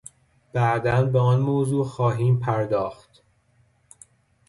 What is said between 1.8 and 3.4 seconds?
خواهیم پرداخت.